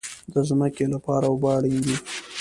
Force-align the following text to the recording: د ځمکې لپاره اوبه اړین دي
د 0.33 0.35
ځمکې 0.49 0.85
لپاره 0.93 1.25
اوبه 1.27 1.49
اړین 1.57 1.77
دي 1.85 1.95